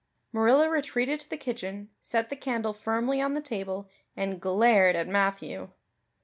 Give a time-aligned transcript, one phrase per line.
[0.33, 5.07] Marilla retreated to the kitchen, set the candle firmly on the table, and glared at
[5.07, 5.69] Matthew.